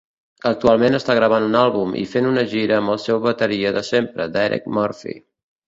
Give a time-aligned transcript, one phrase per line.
[0.51, 4.31] Actualment està gravant un àlbum i fent una gira amb el seu bateria de sempre,
[4.41, 5.19] Derek Murphy.